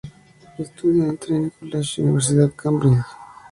Estudia 0.57 1.03
en 1.03 1.09
el 1.11 1.19
Trinity 1.19 1.55
College, 1.59 2.01
Universidad 2.01 2.47
de 2.47 2.55
Cambridge. 2.55 3.05